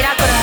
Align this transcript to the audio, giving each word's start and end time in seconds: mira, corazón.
mira, 0.00 0.16
corazón. 0.16 0.39